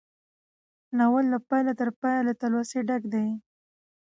[0.97, 3.27] ناول له پيله تر پايه له تلوسې ډک دی.